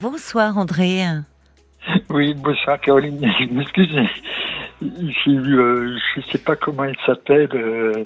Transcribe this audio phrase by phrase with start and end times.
[0.00, 1.02] Bonsoir André.
[2.08, 3.20] Oui, bonsoir Caroline.
[3.60, 4.08] Excusez.
[4.82, 7.48] Euh, je ne sais pas comment elle s'appelle.
[7.54, 8.04] Euh,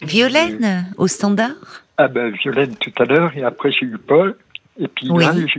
[0.00, 1.50] Violaine, euh, au standard
[1.98, 4.36] Ah ben Violaine tout à l'heure, et après j'ai eu Paul.
[4.78, 5.24] Et puis Oui.
[5.24, 5.58] là, je-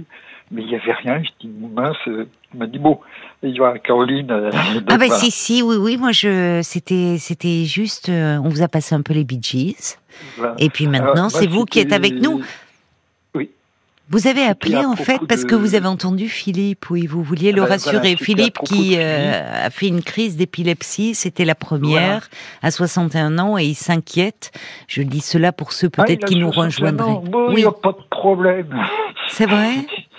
[0.52, 1.22] mais il n'y avait rien.
[1.22, 3.00] Je dis, mince, euh, il m'a dit, bon,
[3.44, 4.32] il y aura Caroline.
[4.32, 4.50] Ah
[4.88, 5.14] bah voilà.
[5.16, 9.14] si si oui oui moi je c'était c'était juste on vous a passé un peu
[9.14, 9.98] les Bee Gees
[10.38, 10.56] Voilà.
[10.58, 12.42] et puis maintenant c'est vous qui êtes avec nous.
[14.10, 17.52] Vous avez appelé en fait parce de- que vous avez entendu Philippe oui vous vouliez
[17.52, 21.14] le Ah bah, rassurer voilà, c'était à Philippe qui euh, a fait une crise d'épilepsie
[21.16, 22.28] c'était la première
[22.64, 24.52] à 61 ans et il s'inquiète
[24.88, 27.30] je dis cela pour ceux Ah, peut-être il qui nous 61 rejoindraient.
[27.30, 28.76] Bon, il Oui n'y a pas de problème.
[29.28, 29.74] c'est vrai?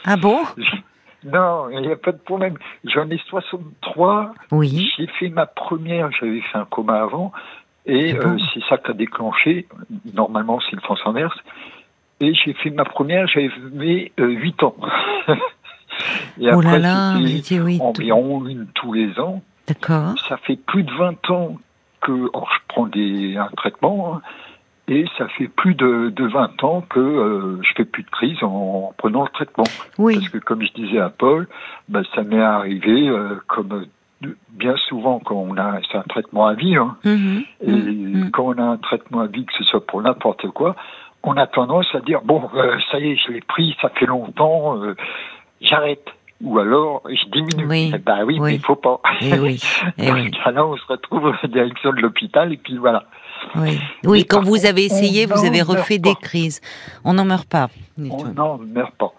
[0.04, 0.38] Ah bon?
[1.24, 2.54] Non, il n'y a pas de problème.
[2.84, 4.32] J'en ai 63.
[4.52, 7.32] oui J'ai fait ma première, j'avais fait un coma avant,
[7.84, 9.66] et bon euh, c'est ça qui a déclenché.
[10.14, 11.36] Normalement, c'est le sens inverse.
[12.20, 13.50] Et j'ai fait ma première, j'avais
[14.18, 14.74] 8 ans.
[16.38, 17.20] et oh là après, là tout-
[17.80, 19.42] environ une tous les ans.
[19.66, 21.56] d'accord Ça fait plus de 20 ans
[22.02, 24.22] que or, je prends des, un traitement, hein,
[24.88, 28.42] et ça fait plus de, de 20 ans que euh, je fais plus de crise
[28.42, 29.64] en, prenant le traitement.
[29.98, 31.46] oui Parce que comme je disais à Paul,
[31.88, 33.84] bah, ça m'est arrivé euh, comme
[34.24, 38.30] euh, bien souvent quand on a c'est un traitement à vie, hein, Mhm, et mhm.
[38.30, 40.74] quand on a un traitement à vie, que ce soit pour n'importe quoi,
[41.22, 44.06] on a tendance à dire bon euh, ça y est je l'ai pris, ça fait
[44.06, 44.94] longtemps, euh,
[45.60, 46.04] j'arrête.
[46.42, 47.66] Ou alors je diminue.
[47.68, 48.52] Oui, Eh ben oui, oui.
[48.52, 48.98] mais il faut pas.
[49.20, 49.60] Eh oui,
[49.98, 50.30] eh Dans oui.
[50.34, 53.04] ce cas-là, on se retrouve à la direction de l'hôpital et puis voilà.
[53.56, 56.08] Oui, oui quand vous avez essayé, vous avez refait pas.
[56.10, 56.62] des crises.
[57.04, 57.68] On n'en meurt pas.
[57.98, 59.12] On n'en meurt pas.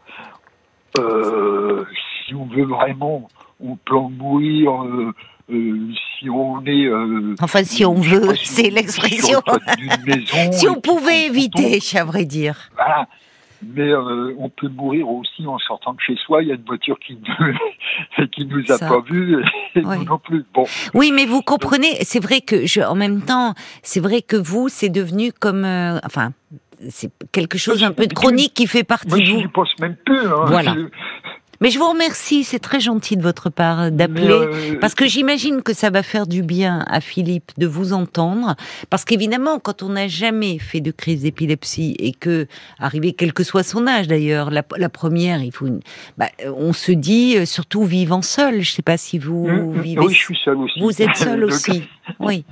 [0.98, 1.86] Euh,
[2.26, 3.28] si on veut vraiment,
[3.64, 4.72] on peut en mourir
[6.20, 6.86] si on est.
[6.86, 9.42] euh, Enfin, si on je veut, c'est l'expression.
[10.52, 12.70] Si on pouvait éviter, à vrai dire.
[12.76, 13.08] Voilà.
[13.64, 16.42] Mais euh, on peut mourir aussi en sortant de chez soi.
[16.42, 17.16] Il y a une voiture qui
[18.20, 18.88] ne qui nous a Ça.
[18.88, 19.36] pas vus
[19.76, 20.00] et Oui.
[20.00, 20.44] nous non plus.
[20.52, 20.64] Bon,
[20.96, 24.68] Oui, mais vous comprenez, c'est vrai que je, en même temps, c'est vrai que vous,
[24.68, 26.32] c'est devenu comme, euh, enfin,
[26.90, 29.38] c'est quelque chose un peu de chronique qui fait partie moi de je vous.
[29.42, 30.18] n'y pense même plus.
[30.26, 30.46] hein.
[30.48, 30.76] Voilà.
[31.62, 34.28] Mais je vous remercie, c'est très gentil de votre part d'appeler.
[34.30, 38.56] euh, Parce que j'imagine que ça va faire du bien à Philippe de vous entendre,
[38.90, 42.48] parce qu'évidemment, quand on n'a jamais fait de crise d'épilepsie et que,
[42.80, 45.82] arrivé quel que soit son âge d'ailleurs, la, la première, il faut, une,
[46.18, 46.26] bah,
[46.58, 48.62] on se dit euh, surtout vivant seul.
[48.62, 50.02] Je sais pas si vous hum, hum, vivez.
[50.02, 50.80] oui, je suis seul aussi.
[50.80, 51.84] Vous êtes seul aussi.
[52.20, 52.44] Oui.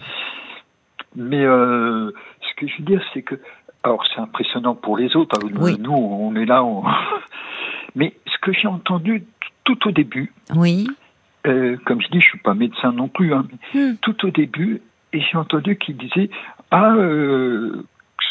[1.15, 3.35] Mais euh, ce que je veux dire, c'est que,
[3.83, 5.35] alors c'est impressionnant pour les autres.
[5.43, 5.75] hein, Oui.
[5.79, 6.63] Nous, on est là.
[6.63, 6.83] on-
[7.95, 9.23] Mais que j'ai entendu
[9.63, 10.87] tout au début, Oui.
[11.47, 13.95] euh, comme je dis, je suis pas médecin non plus, hein, mais Hmm.
[14.01, 14.81] tout au début,
[15.13, 16.29] et j'ai entendu qu'il disait
[16.71, 17.83] ah euh,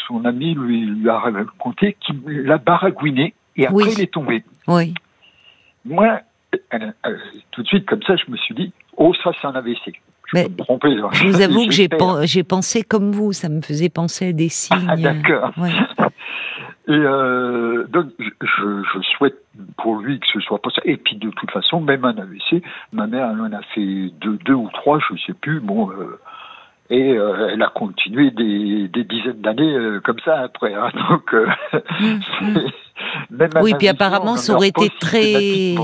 [0.07, 3.93] son ami lui, lui a raconté qu'il l'a baragouiné et après Oui.
[3.93, 4.43] il est tombé.
[4.67, 4.93] Oui.
[5.85, 6.19] Moi,
[6.73, 6.91] euh,
[7.51, 9.77] tout de suite comme ça, je me suis dit oh ça c'est un AVC.
[10.31, 10.89] Je Mais me tromper.
[10.99, 11.09] hein.
[11.11, 11.97] Je vous avoue que j'ai J'espère.
[11.97, 13.33] pen- j'ai pensé comme vous.
[13.33, 14.85] Ça me faisait penser à des signes.
[14.87, 15.51] Ah, d'accord.
[16.87, 19.37] Et euh, donc, je souhaite
[19.81, 20.81] pour lui que ce soit pas ça.
[20.85, 24.37] Et puis, de toute façon, même un AVC, ma mère, elle en a fait deux,
[24.45, 25.59] deux ou trois, je sais plus.
[25.59, 26.19] Bon, euh,
[26.89, 30.73] et euh, elle a continué des, des dizaines d'années euh, comme ça après.
[30.73, 30.89] hein.
[31.09, 31.33] donc,
[33.29, 35.75] même un Oui, puis apparemment, ça aurait été très,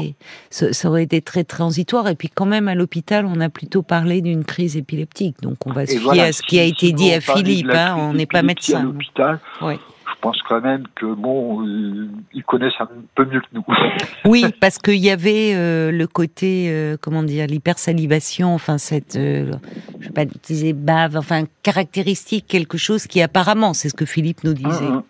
[0.49, 2.07] ça, aurait été très transitoire.
[2.07, 5.41] Et puis, quand même, à l'hôpital, on a plutôt parlé d'une crise épileptique.
[5.41, 7.69] Donc, on va se fier voilà, à ce qui a été dit à Philippe.
[7.71, 8.83] Hein, on n'est pas d'épilepsie à médecin.
[8.83, 9.75] l'hôpital, Oui.
[10.15, 13.63] Je pense quand même que bon, euh, ils connaissent un peu mieux que nous.
[14.25, 19.53] Oui, parce qu'il y avait euh, le côté, euh, comment dire, l'hypersalivation, enfin cette, euh,
[19.99, 24.43] je vais pas utiliser bave, enfin caractéristique, quelque chose qui apparemment, c'est ce que Philippe
[24.43, 24.87] nous disait.
[24.87, 25.03] Hum, hum.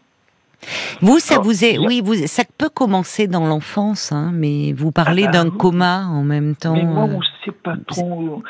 [1.01, 4.91] Vous, ça Alors, vous est, oui, vous, ça peut commencer dans l'enfance, hein, mais vous
[4.91, 5.57] parlez Ah d'un oui.
[5.57, 6.73] coma en même temps.
[6.73, 8.41] Mais moi, euh, on ne sait pas trop.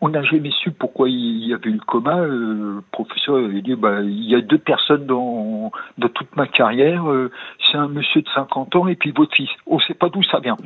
[0.00, 2.16] on- n'a jamais su pourquoi il y avait eu le coma.
[2.18, 6.46] Euh, Le professeur avait dit bah, il y a deux personnes dans, dans toute ma
[6.46, 7.10] carrière.
[7.10, 7.30] euh,
[7.70, 9.48] C'est un monsieur de 50 ans et puis votre fils.
[9.66, 10.56] On ne sait pas d'où ça vient.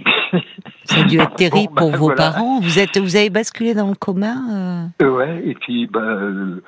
[0.84, 2.32] Ça a dû être terrible Bon, bah, pour vos voilà.
[2.32, 2.60] parents.
[2.60, 4.34] Vous êtes, vous avez basculé dans le coma.
[4.50, 6.60] euh, Euh, ouais, et puis, bah, euh,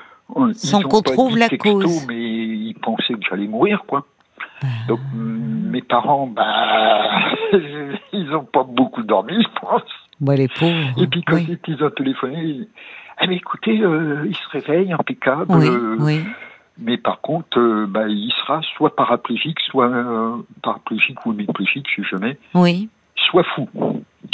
[0.54, 2.06] Sans qu'on trouve la texto, cause.
[2.08, 4.06] Mais ils pensaient que j'allais mourir, quoi.
[4.62, 4.68] Bah.
[4.88, 7.02] Donc, mes parents, bah,
[8.12, 9.82] ils n'ont pas beaucoup dormi, je pense.
[10.20, 10.74] Bon, les pauvres.
[10.98, 12.68] Et puis quand oui, ils ont téléphoné, ils-
[13.18, 16.24] ah mais écoutez, euh, il se réveille impeccable, oui, euh, oui.
[16.78, 19.90] mais par contre, euh, bah, il sera soit paraplégique, soit
[20.62, 22.88] paraplégique ou hémiplégique, je sais jamais, oui.
[23.16, 23.68] soit fou.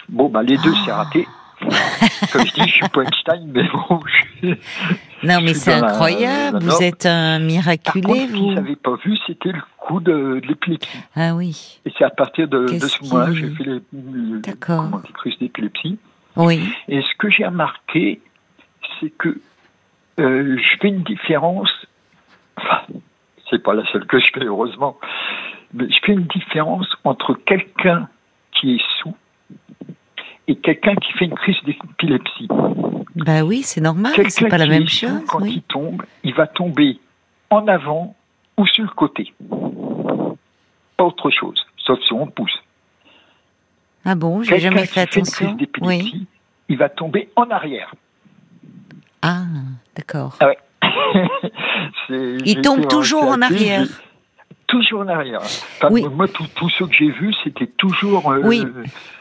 [0.09, 0.97] Bon, bah les deux, c'est Ah.
[1.05, 1.27] raté.
[2.33, 4.01] Comme je dis, je suis pas Einstein, mais bon,
[4.43, 4.55] je-
[5.23, 6.59] Non, mais c'est incroyable.
[6.63, 8.51] vous êtes un miraculé, Par contre, vous.
[8.51, 10.89] Ce n'avais pas vu, c'était le coup de, de l'épilepsie.
[11.17, 11.81] Ah oui.
[11.85, 14.85] Et c'est à partir de, de ce moment-là qui- j'ai fait les, le- D'accord.
[14.85, 15.99] comment dire, crise d'épilepsie.
[16.37, 16.63] Oui.
[16.89, 18.21] Et ce que j'ai remarqué,
[19.01, 19.41] c'est que
[20.21, 21.71] euh, je fais une différence.
[22.57, 22.81] Enfin,
[23.51, 24.99] c'est pas la seule que je fais, heureusement.
[25.75, 28.09] Mais je fais une différence entre quelqu'un
[28.53, 29.15] qui est sous
[30.49, 32.49] et quelqu'un qui fait une crise d'épilepsie.
[33.15, 34.13] Bah oui, c'est normal.
[34.29, 35.23] C'est pas la même chose.
[35.29, 35.55] quand Oui.
[35.57, 36.99] il tombe, il va tomber
[37.51, 38.17] en avant
[38.57, 39.33] ou sur le côté.
[40.97, 42.57] Pas autre chose, sauf si on pousse.
[44.05, 45.57] Ah bon, j'ai jamais qui fait fait une attention.
[45.57, 46.27] crise Oui.
[46.69, 47.95] il va tomber en arrière.
[49.23, 49.45] Ah,
[49.97, 50.37] d'accord.
[50.41, 50.59] Ah ouais.
[52.45, 53.87] Il tombe toujours en arrière.
[54.69, 55.41] Toujours en arrière.
[55.41, 56.05] Enfin, Oui.
[56.15, 58.65] Moi, tous ceux que j'ai vus, c'était toujours euh, Oui,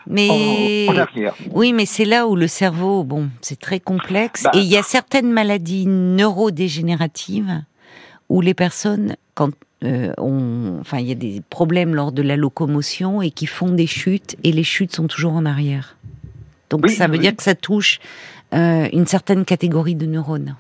[0.06, 1.34] Mais en, en arrière.
[1.52, 4.44] oui, mais c'est là où le cerveau, bon, c'est très complexe.
[4.44, 4.52] Bah.
[4.54, 7.64] Et il y a certaines maladies neurodégénératives
[8.30, 9.52] où les personnes, quand
[9.84, 10.12] euh,
[10.82, 14.36] enfin, il y a des problèmes lors de la locomotion et qui font des chutes,
[14.44, 15.96] et les chutes sont toujours en arrière.
[16.70, 17.20] Donc Oui, ça veut oui.
[17.20, 18.00] dire que ça touche
[18.54, 20.56] euh, une certaine catégorie de neurones.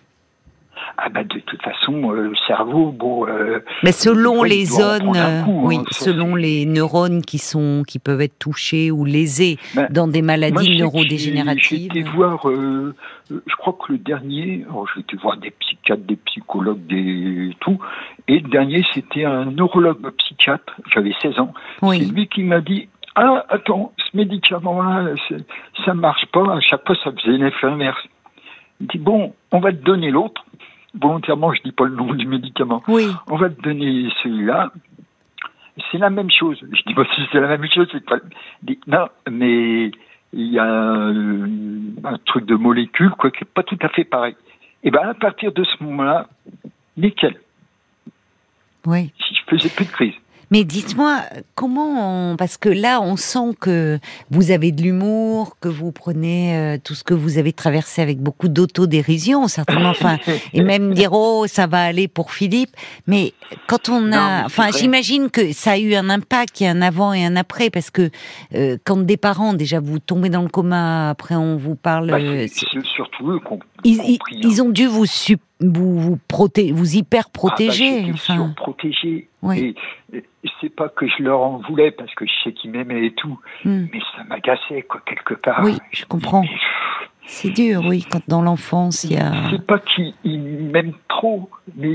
[0.99, 3.27] Ah bah de toute façon, euh, le cerveau, bon.
[3.27, 7.99] euh, Mais selon les zones, coup, hein, oui, ça, selon les neurones qui sont, qui
[7.99, 11.89] peuvent être touchés ou lésés Ben, dans des maladies neurodégénératives.
[11.93, 12.95] J'ai été voir, euh,
[13.29, 17.77] je crois que le dernier, alors j'ai été voir des psychiatres, des psychologues, des tout,
[18.27, 22.89] et le dernier c'était un neurologue psychiatre, j'avais 16 ans, c'est lui qui m'a dit
[23.15, 25.13] Ah, attends, ce médicament-là,
[25.85, 26.55] ça marche pas.
[26.55, 28.01] À chaque fois, ça faisait l'effet inverse.
[28.81, 30.43] Il dit Bon, on va te donner l'autre.
[31.01, 32.83] Volontairement, je dis pas le nom du médicament.
[32.87, 34.71] oui, On va te donner celui-là.
[35.91, 36.57] C'est la même chose.
[36.71, 38.17] Je dis, bah, si c'est la même chose, c'est pas.
[38.87, 39.91] Non, mais
[40.33, 41.13] il y a un,
[42.03, 44.35] un truc de molécule, quoi, qui est pas tout à fait pareil.
[44.83, 46.27] Et ben, à partir de ce moment-là,
[46.97, 47.35] nickel.
[48.85, 49.11] oui.
[49.19, 50.13] Si je faisais plus de crise.
[50.51, 51.21] Mais dites-moi,
[51.55, 52.37] comment on...
[52.37, 53.99] Parce que là, on sent que
[54.31, 58.19] vous avez de l'humour, que vous prenez euh, tout ce que vous avez traversé avec
[58.19, 59.89] beaucoup d'autodérision, certainement.
[59.89, 60.17] Enfin,
[60.53, 62.69] et même dire oh ça va aller pour Philippe.
[63.07, 63.33] Mais
[63.67, 66.81] quand on a, enfin, j'imagine que ça a eu un impact, il y a un
[66.81, 68.09] avant et un après, parce que
[68.55, 72.17] euh, quand des parents déjà vous tombez dans le coma, après on vous parle, Bah,
[72.19, 72.65] euh, c'est-
[72.95, 73.39] surtout eux
[73.83, 74.39] ils, ils- compris, hein.
[74.43, 75.05] ils ont dû vous
[75.59, 78.11] vous vous, proté- vous hyper Ah, bah, protéger.
[78.13, 78.53] enfin.
[79.43, 79.75] Oui.
[80.13, 83.05] Et, et c'est pas que je leur en voulais parce que je sais qu'ils m'aimaient
[83.05, 83.85] et tout, hmm.
[83.93, 85.61] mais ça m'agaçait quoi quelque part.
[85.63, 86.43] oui, je comprends.
[87.29, 89.31] C'est dur, oui, quand dans l'enfance il y a.
[89.51, 91.89] C'est pas qu'ils ils m'aiment trop, mais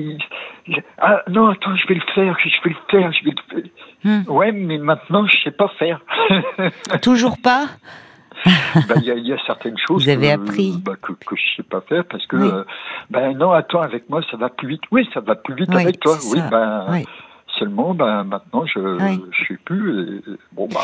[0.69, 3.63] ils- ah non attends je vais le faire, je vais le faire, je vais le
[3.63, 3.71] faire.
[4.05, 4.31] Hmm.
[4.31, 6.01] Ouais mais maintenant je sais pas faire.
[7.03, 7.67] Toujours pas
[8.45, 10.75] Ben, Il y, a- il y a certaines choses Vous avez que, appris.
[10.85, 12.49] bah, que que je sais pas faire parce que Oui.
[12.53, 12.65] euh,
[13.11, 14.83] ben non attends avec moi ça va plus vite.
[14.91, 16.17] Oui ça va plus vite Oui, avec toi.
[16.31, 17.05] Oui ben Oui.
[17.59, 19.21] Seulement ben maintenant je Oui.
[19.31, 20.17] je sais plus.
[20.19, 20.23] Et,
[20.53, 20.81] bon bah.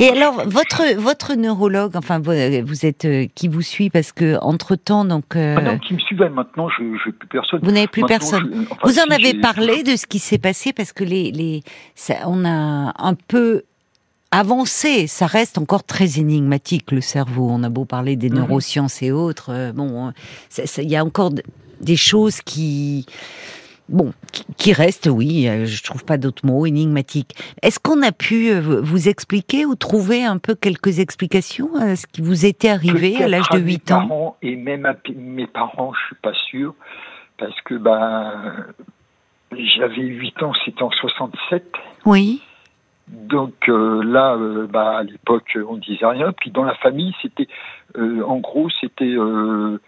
[0.00, 2.32] Et alors, votre votre neurologue, enfin, vous,
[2.64, 5.94] vous êtes euh, qui vous suit parce que entre temps, donc, euh, Ah non, qui
[5.94, 7.60] me suivait maintenant, je n'ai plus personne.
[7.62, 8.50] vous n'avez plus Maintenant, personne.
[8.54, 11.62] je- enfin, Vous en avez parlé de ce qui s'est passé parce que les les
[11.94, 13.62] ça, on a un peu
[14.30, 15.06] avancé.
[15.06, 17.48] Ça reste encore très énigmatique le cerveau.
[17.50, 18.36] On a beau parler des Mhm.
[18.36, 20.12] neurosciences et autres, euh, bon,
[20.78, 21.32] il y a encore
[21.80, 23.06] des choses qui
[23.88, 24.12] Bon,
[24.56, 27.34] qui- restent, oui, euh, je trouve pas d'autres mots, énigmatiques.
[27.62, 32.06] Est-ce qu'on a pu euh, vous expliquer ou trouver un peu quelques explications à ce
[32.06, 35.46] qui vous était arrivé à l'âge de mes 8 ans parents, Et même à mes
[35.46, 36.74] parents, je suis pas sûr,
[37.38, 38.66] parce que ben,
[39.52, 41.64] j'avais 8 ans, c'était en 67.
[42.04, 42.42] Oui,
[43.08, 46.32] Donc euh, là, euh, bah, à l'époque, on disait rien.
[46.32, 47.48] Puis dans la famille, c'était,
[47.96, 49.80] euh, en gros, c'était euh,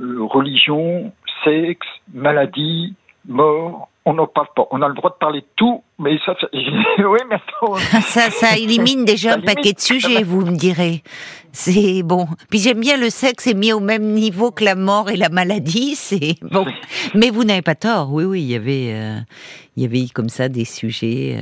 [0.00, 1.12] euh, religion,
[1.44, 2.94] sexe, maladie,
[3.26, 3.88] mort.
[4.06, 4.66] On n'en parle pas.
[4.70, 7.74] On a le droit de parler de tout, mais ça, ça oui, mais attends.
[8.02, 11.02] ça, ça élimine déjà Ça un paquet de sujets, vous me direz.
[11.52, 12.26] C'est bon.
[12.50, 15.30] Puis j'aime bien le sexe est mis au même niveau que la mort et la
[15.30, 16.66] maladie, c'est bon.
[17.14, 18.12] Mais vous n'avez pas tort.
[18.12, 19.18] Oui, oui, il y avait, euh,
[19.76, 21.38] il y avait comme ça des sujets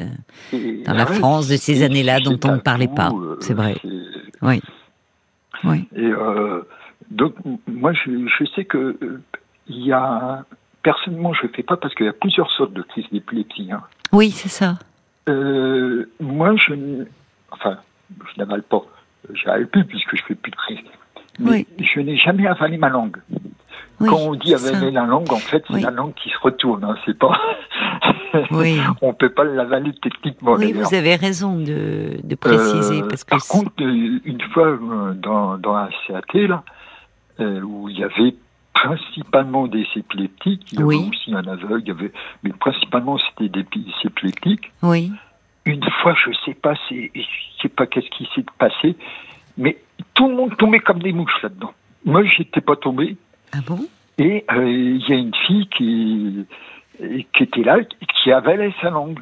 [0.52, 3.10] euh, dans la ouais, France de ces années-là dont on ne parlait pas.
[3.12, 3.74] euh, C'est vrai.
[4.40, 4.60] Oui,
[5.64, 5.88] oui.
[5.96, 6.62] Et euh,
[7.10, 7.34] donc,
[7.66, 8.96] moi, je, je sais que
[9.68, 10.44] il y a
[10.82, 13.70] personnellement, je ne fais pas parce qu'il y a plusieurs sortes de crises d'épilepsie.
[13.72, 13.82] Hein.
[14.12, 14.78] Oui, c'est ça.
[15.28, 17.04] Euh, moi, je,
[17.50, 17.78] enfin,
[18.10, 18.82] je n'avale pas.
[19.34, 20.78] J'avale plus puisque je fais plus de crise.
[21.38, 23.16] Mais je n'ai jamais avalé ma langue.
[24.00, 24.68] Oui, Quand on dit ça.
[24.76, 25.80] avaler la langue, en fait, c'est Oui.
[25.82, 26.84] la langue qui se retourne.
[26.84, 27.32] Hein, c'est pas.
[28.50, 28.80] Oui.
[29.02, 30.54] on peut pas l'avaler techniquement.
[30.54, 34.68] Oui, vous avez raison de, de préciser Euh, parce que par contre, euh, une fois
[34.68, 36.62] euh, dans, dans un CAT là,
[37.40, 38.34] euh, où il y avait
[38.74, 40.72] principalement des épileptiques.
[40.72, 41.08] Il y avait Oui.
[41.10, 42.12] aussi un aveugle, avait,
[42.42, 43.66] mais principalement c'était des
[44.04, 44.72] épileptiques.
[44.82, 45.10] Oui.
[45.64, 47.22] Une fois, je sais pas, c'est, je
[47.62, 48.96] sais pas qu'est-ce qui s'est passé,
[49.56, 49.78] mais
[50.14, 51.72] tout le monde tombait comme des mouches là-dedans.
[52.04, 53.16] Moi, j'étais pas tombé.
[53.52, 53.78] Ah bon?
[54.18, 56.44] Et euh, il y a une fille qui,
[56.98, 57.78] qui était là,
[58.22, 59.20] qui avalait sa langue.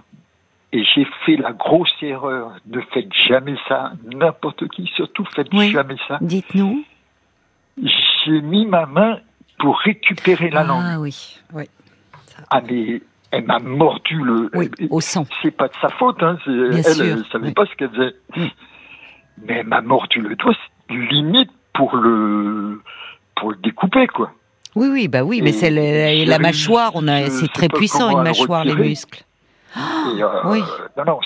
[0.72, 2.52] Et j'ai fait la grosse erreur.
[2.66, 3.92] Ne faites jamais ça.
[4.14, 5.70] N'importe qui, surtout, faites Oui.
[5.72, 6.18] jamais ça.
[6.20, 6.84] Dites-nous.
[8.24, 9.18] J'ai mis ma main
[9.60, 10.84] pour récupérer la langue.
[10.84, 11.38] Ah oui.
[11.52, 11.64] Oui.
[12.50, 14.50] Ah, mais elle m'a mordu le.
[14.54, 15.26] Oui, au sang.
[15.42, 16.38] C'est pas de sa faute, hein.
[16.46, 17.54] elle, sûr, elle savait oui.
[17.54, 18.14] pas ce qu'elle faisait.
[19.46, 20.54] Mais elle m'a mordu le doigt,
[20.88, 22.82] c'est limite pour le
[23.36, 24.32] pour le découper, quoi.
[24.76, 28.64] Oui, oui, bah oui, mais c'est la mâchoire, on a, c'est très puissant une mâchoire,
[28.64, 29.24] les muscles.
[29.76, 30.60] Et, euh, oui.
[30.96, 31.20] Non, non.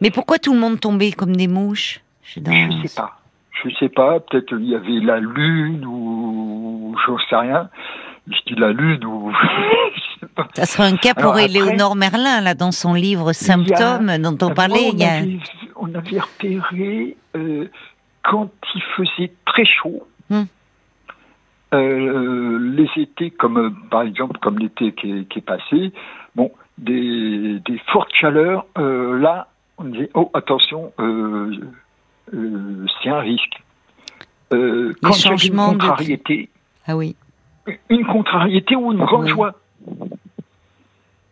[0.00, 3.20] Mais pourquoi tout le monde tombait comme des mouches Je Je sais pas.
[3.62, 4.20] Je sais pas.
[4.20, 7.68] Peut-être il y avait la lune ou j'en sais rien.
[8.26, 9.32] Je dis la lune ou.
[9.94, 10.48] je sais pas.
[10.54, 14.88] Ça serait un cas pour Éléonore Merlin, là, dans son livre Symptômes, dont on parlait.
[14.88, 15.12] on, il y a...
[15.18, 15.38] avait,
[15.76, 17.68] on avait repéré euh,
[18.22, 20.06] quand il faisait très chaud.
[20.30, 20.44] Hmm.
[21.74, 25.92] euh, les étés, comme euh, par exemple comme l'été qui est, qui est passé,
[26.34, 31.54] bon, des, des fortes chaleurs, euh, là, on disait oh attention, euh,
[32.32, 33.62] c'est un risque.
[34.52, 36.48] Euh, quand il y avait une de- contrariété,
[36.86, 37.16] Ah oui.
[37.88, 39.30] une contrariété ou une grande Oui.
[39.30, 39.54] joie.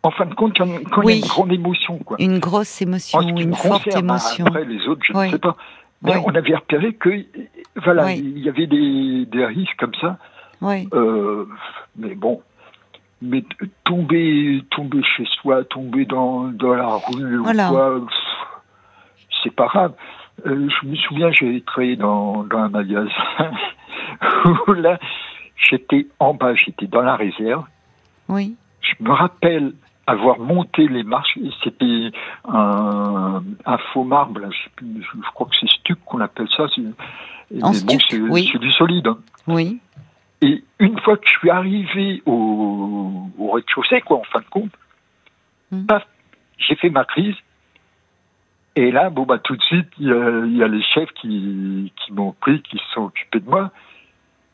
[0.05, 2.17] En fin de compte, quand, quand il y a une grande émotion, quoi.
[2.19, 4.45] Une grosse émotion, qui une me forte concerne, bah, émotion.
[4.47, 5.27] Après, les autres, je Oui.
[5.27, 5.55] ne sais pas.
[6.01, 6.23] Mais Oui.
[6.25, 7.09] on avait repéré que,
[7.81, 8.17] voilà, Oui.
[8.21, 10.17] il y avait des, des risques comme ça.
[10.59, 10.89] Oui.
[10.93, 11.45] Euh,
[11.95, 12.41] mais bon,
[13.21, 13.45] mais
[13.85, 17.69] tomber, tomber chez soi, tomber dans, dans la rue Voilà.
[17.69, 18.01] ou quoi,
[19.41, 19.93] c'est pas grave.
[20.45, 23.09] Euh, je me souviens, j'ai travaillé dans, dans un magasin
[24.67, 24.99] où là,
[25.55, 27.65] j'étais en bas, j'étais dans la réserve.
[28.29, 28.55] Oui.
[28.81, 29.73] Je me rappelle
[30.05, 32.11] avoir monté les marches, c'était
[32.45, 36.65] un, un faux marbre, là, je, crois que c'est stuc qu'on appelle ça.
[36.77, 38.51] mais En bon, c'est oui.
[38.59, 39.07] du solide.
[39.07, 39.17] hein.
[39.47, 39.79] Oui.
[40.41, 44.71] Et une fois que je suis arrivé au, au rez-de-chaussée, quoi, en fin de compte,
[45.87, 46.05] paf,
[46.57, 47.35] j'ai fait ma crise.
[48.75, 51.11] Et là, bon, bah, tout de suite, il y a, il y a les chefs
[51.21, 53.71] qui, qui m'ont pris, qui se sont occupés de moi.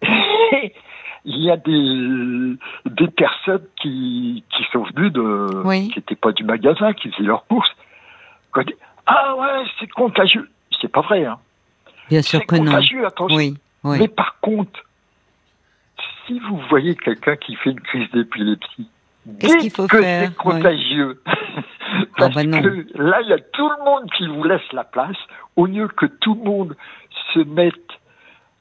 [1.26, 5.90] il y a des, des personnes qui, qui sont venues de, Oui.
[5.90, 7.70] qui n'étaient pas du magasin, qui faisaient leurs courses.
[8.54, 10.50] qui ont dit, ah ouais, c'est contagieux.
[10.82, 11.38] C'est pas vrai, hein.
[12.10, 12.66] Bien sûr que non.
[12.66, 13.38] contagieux, attention.
[13.38, 13.54] Oui.
[13.84, 13.98] Oui.
[14.00, 14.80] Mais par contre,
[16.26, 18.90] si vous voyez quelqu'un qui fait une crise d'épilepsie,
[19.40, 21.22] Qu'est-ce qu'il faut que faire c'est contagieux.
[22.18, 22.62] Parce bah non.
[22.62, 25.18] que là, il y a tout le monde qui vous laisse la place,
[25.56, 26.76] au lieu que tout le monde
[27.34, 27.76] se mette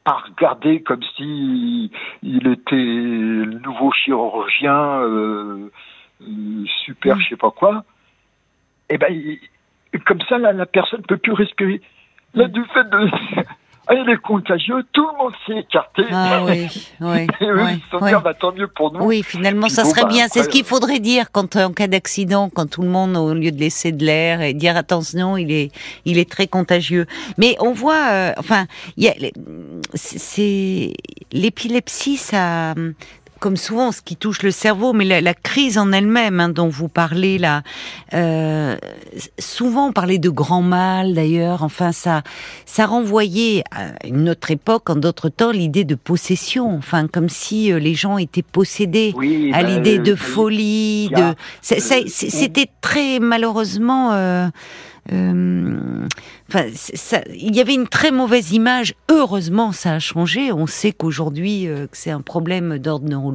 [0.04, 1.90] à regarder comme si
[2.22, 5.70] il était le nouveau chirurgien, euh,
[6.22, 7.20] euh, super, Mm.
[7.20, 7.84] je sais pas quoi.
[8.88, 9.38] Et ben, il-
[10.06, 11.80] comme ça, là, la personne peut plus respirer.
[12.34, 12.52] Là, Mm.
[12.52, 13.10] du fait de,
[13.90, 16.02] ah, il est contagieux, tout le monde s'est écarté.
[16.12, 16.66] Ah oui.
[17.00, 17.26] Oui.
[17.40, 18.08] Et eux, oui, ils se sont oui.
[18.10, 19.04] dit, ah, bah, tant mieux pour nous.
[19.04, 20.26] Oui, finalement, Puis ça bon, serait bah, bien.
[20.28, 23.32] C'est ce qu'il faudrait dire quand, euh, en cas d'accident, quand tout le monde, au
[23.34, 25.70] lieu de laisser de l'air et dire attention, il est,
[26.04, 27.06] il est très contagieux.
[27.38, 28.66] Mais on voit, euh, enfin,
[28.96, 29.32] il y a, les-
[29.94, 30.92] c'est
[31.32, 32.74] l'épilepsie, ça,
[33.40, 36.68] comme souvent, ce qui touche le cerveau, mais la, la crise en elle-même hein, dont
[36.68, 37.62] vous parlez là,
[38.14, 38.76] euh,
[39.38, 41.62] souvent on parlait de grand mal d'ailleurs.
[41.62, 42.22] Enfin, ça,
[42.66, 46.76] ça renvoyait à une autre époque, en d'autres temps, l'idée de possession.
[46.76, 51.08] Enfin, comme si euh, les gens étaient possédés Oui, à bah, l'idée de euh, folie.
[51.10, 54.12] De, c'était très malheureusement.
[54.12, 54.48] euh,
[56.50, 58.94] Enfin, ça- il y avait une très mauvaise image.
[59.10, 60.52] Heureusement, ça a changé.
[60.52, 63.27] On sait qu'aujourd'hui, que c'est un problème d'ordre neurologique.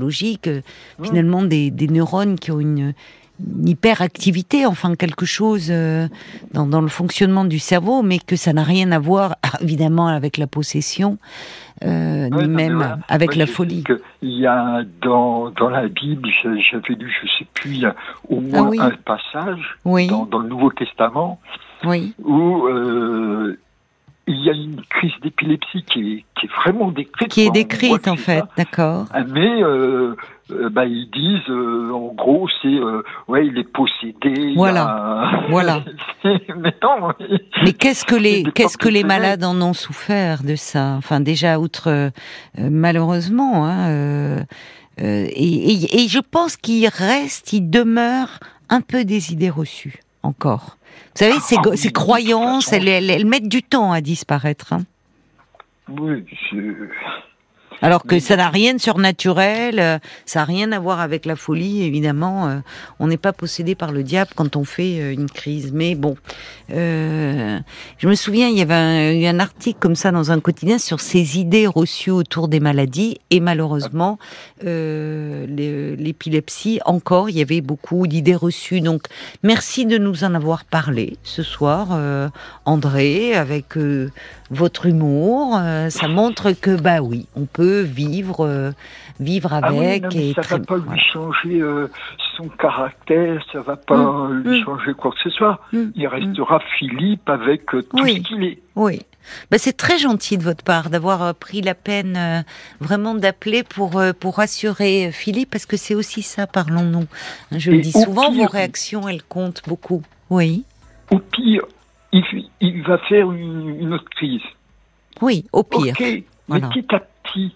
[0.47, 0.61] Euh,
[0.99, 1.03] Mmh.
[1.05, 2.93] Finalement, des, des neurones qui ont une,
[3.39, 6.07] une hyperactivité, enfin quelque chose euh,
[6.53, 10.37] dans, dans le fonctionnement du cerveau, mais que ça n'a rien à voir, évidemment, avec
[10.37, 11.17] la possession,
[11.83, 12.99] euh, Ouais, ni non, même voilà.
[13.09, 13.83] avec Moi, la folie.
[14.21, 17.95] Il y a dans, dans la Bible, j'avais lu, je sais plus, il y a
[18.29, 18.79] au Ah moins oui.
[18.79, 21.39] un passage Oui, dans, dans le Nouveau Testament
[21.85, 23.59] oui, où euh,
[24.25, 27.27] il y a une crise d'épilepsie qui est, qui est vraiment décrite.
[27.29, 29.05] qui est voit décrite en fait, d'accord.
[29.13, 30.15] Ah, Mais euh,
[30.51, 34.33] euh, bah, ils disent, euh, en gros, c'est euh, ouais, il est possédé.
[34.37, 34.83] il Voilà.
[34.85, 35.83] a- Voilà.
[37.63, 40.95] mais qu'est-ce que les qu'est-ce que les de malades en ont souffert de ça?
[40.97, 42.09] Enfin déjà outre euh,
[42.57, 44.39] malheureusement, hein, euh,
[44.99, 48.39] et, et- et je pense qu'il reste, il demeure
[48.69, 50.77] un peu des idées reçues encore.
[51.15, 54.73] Vous savez, ces, Ah oui, ces croyances, elles, elles- elles mettent du temps à disparaître.
[54.73, 54.83] hein.
[55.89, 56.25] Oui,
[57.83, 61.35] Alors que ça n'a rien de surnaturel, euh, ça n'a rien à voir avec la
[61.35, 62.47] folie, évidemment.
[62.47, 62.59] euh,
[62.99, 65.73] on n'est pas possédé par le diable quand on fait euh, une crise.
[65.73, 66.15] Mais bon,
[66.71, 67.59] euh,
[67.97, 70.77] je me souviens, il y avait un, eu un article comme ça dans un quotidien
[70.77, 73.17] sur ces idées reçues autour des maladies.
[73.31, 74.17] Et malheureusement,
[74.65, 78.79] euh, le- l'épilepsie, encore, il y avait beaucoup d'idées reçues.
[78.79, 79.03] Donc,
[79.43, 82.29] merci de nous en avoir parlé ce soir, euh,
[82.63, 83.77] André, avec
[84.51, 85.59] votre humour.
[85.89, 88.71] Ça montre que, bah oui, on peut vivre, euh,
[89.19, 90.03] vivre Ah oui, avec.
[90.03, 91.87] non, mais et ça très- va pas lui changer euh,
[92.37, 94.63] son caractère, ça va pas Mm, lui mm.
[94.65, 95.59] changer quoi que ce soit.
[95.71, 98.15] Mm, Il restera Philippe avec euh, tout Oui.
[98.23, 98.59] ce qu'il est.
[98.75, 98.99] Oui.
[99.49, 102.41] Bah, c'est très gentil de votre part d'avoir pris la peine euh,
[102.81, 107.05] vraiment d'appeler pour euh, pour rassurer Philippe parce que c'est aussi ça parlons-nous.
[107.51, 110.01] Je le dis souvent pire- vos réactions elles comptent beaucoup.
[110.29, 110.65] Oui.
[111.09, 111.61] Au pire,
[112.11, 112.23] il,
[112.59, 114.41] il va faire une, une autre crise.
[115.21, 115.93] Oui, au pire.
[115.97, 116.67] Ok, mais Voilà.
[116.67, 117.01] petit à
[117.33, 117.55] petit,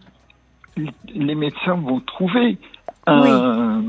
[1.16, 2.58] les- médecins vont trouver
[3.06, 3.82] un,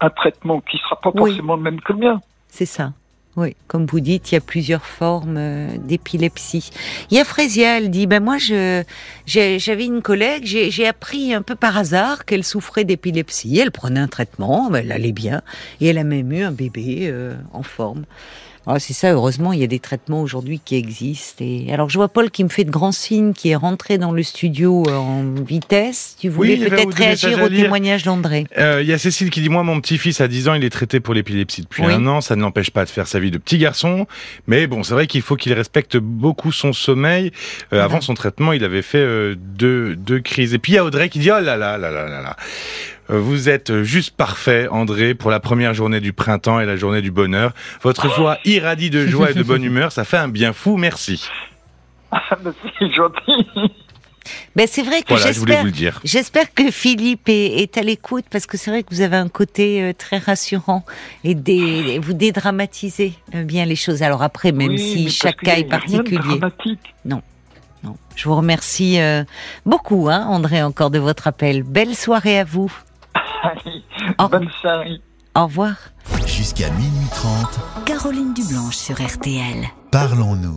[0.00, 1.30] un traitement qui sera pas Oui.
[1.30, 2.20] forcément le même que le mien.
[2.48, 2.92] C'est ça.
[3.36, 6.70] Oui, comme vous dites, il y a plusieurs formes euh, d'épilepsie.
[7.10, 8.84] Il y a Frésia, elle dit, ben moi, je,
[9.26, 13.58] j'avais une collègue, j'ai, j'ai appris un peu par hasard qu'elle souffrait d'épilepsie.
[13.58, 15.42] Elle prenait un traitement, ben, elle allait bien,
[15.80, 18.04] et elle a même eu un bébé euh, en forme.
[18.66, 21.44] Ah, c'est ça, heureusement, il y a des traitements aujourd'hui qui existent.
[21.44, 24.10] Et alors, je vois Paul qui me fait de grands signes, qui est rentré dans
[24.10, 26.16] le studio euh, en vitesse.
[26.18, 28.46] Tu voulais peut-être réagir au témoignage d'André.
[28.56, 30.70] Euh, Il y a Cécile qui dit Moi, mon petit-fils à 10 ans, il est
[30.70, 31.92] traité pour l'épilepsie depuis Oui.
[31.92, 32.20] un an.
[32.22, 34.06] Ça ne l'empêche pas de faire sa vie de petit garçon.
[34.46, 37.32] Mais bon, c'est vrai qu'il faut qu'il respecte beaucoup son sommeil.
[37.74, 37.82] Euh.
[37.84, 40.54] Avant son traitement, il avait fait euh, deux, deux crises.
[40.54, 42.36] Et puis il y a Audrey qui dit Oh là là là là là là.
[43.10, 47.02] Euh, Vous êtes juste parfait, André, pour la première journée du printemps et la journée
[47.02, 47.52] du bonheur.
[47.82, 49.92] Votre voix irradie de joie et de bonne humeur.
[49.92, 50.76] Ça fait un bien fou.
[50.76, 51.28] Merci.
[52.16, 53.72] Ah, mais c'est gentil.
[54.54, 55.60] Ben, c'est vrai que Voilà, je voulais j'espère.
[55.62, 56.00] vous le dire.
[56.04, 59.28] J'espère que Philippe est, est à l'écoute parce que c'est vrai que vous avez un
[59.28, 60.84] côté euh, très rassurant
[61.24, 64.04] et dé- vous dédramatisez euh, bien les choses.
[64.04, 66.18] Alors après, même Oui, si chaque cas est particulier.
[66.38, 66.94] dramatique.
[67.04, 67.20] Non.
[68.14, 68.98] Je vous remercie
[69.66, 71.64] beaucoup, hein, André, encore de votre appel.
[71.64, 72.72] Belle soirée à vous.
[73.44, 73.82] Allez,
[74.18, 75.00] Au bonne soirée.
[75.36, 75.74] Au revoir.
[76.26, 79.64] Jusqu'à minuit 30, Caroline Dublanche sur RTL.
[79.90, 80.52] parlons-nous.